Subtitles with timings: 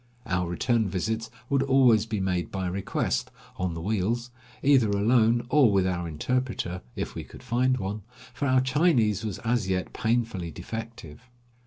[0.25, 4.31] Our return visits would always be made by request, on the wheels,
[4.63, 8.01] either alone or with our interpreter, if we could find one,
[8.33, 11.21] for our Chinese was as yet painfully defective.